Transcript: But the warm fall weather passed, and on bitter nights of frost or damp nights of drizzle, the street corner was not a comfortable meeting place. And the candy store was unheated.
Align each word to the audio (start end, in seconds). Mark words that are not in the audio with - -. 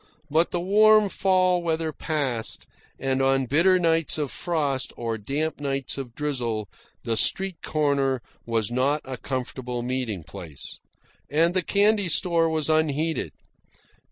But 0.31 0.49
the 0.49 0.59
warm 0.59 1.09
fall 1.09 1.61
weather 1.61 1.93
passed, 1.93 2.65
and 2.97 3.21
on 3.21 3.45
bitter 3.45 3.77
nights 3.77 4.17
of 4.17 4.31
frost 4.31 4.91
or 4.97 5.15
damp 5.19 5.59
nights 5.59 5.95
of 5.95 6.15
drizzle, 6.15 6.67
the 7.03 7.15
street 7.15 7.61
corner 7.61 8.23
was 8.43 8.71
not 8.71 9.01
a 9.05 9.15
comfortable 9.17 9.83
meeting 9.83 10.23
place. 10.23 10.79
And 11.29 11.53
the 11.53 11.61
candy 11.61 12.07
store 12.09 12.49
was 12.49 12.67
unheated. 12.67 13.31